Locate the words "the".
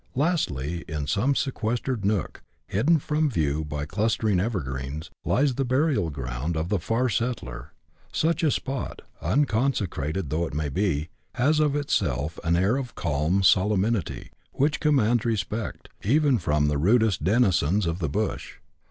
5.53-5.63, 6.69-6.79, 16.67-16.79, 17.99-18.09